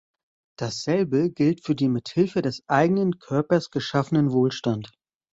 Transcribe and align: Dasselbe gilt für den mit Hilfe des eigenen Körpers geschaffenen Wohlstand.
Dasselbe 0.57 1.29
gilt 1.31 1.63
für 1.63 1.75
den 1.75 1.91
mit 1.91 2.09
Hilfe 2.09 2.41
des 2.41 2.63
eigenen 2.67 3.19
Körpers 3.19 3.69
geschaffenen 3.69 4.31
Wohlstand. 4.31 4.91